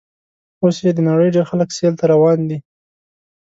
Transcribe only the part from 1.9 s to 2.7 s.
ته روان دي.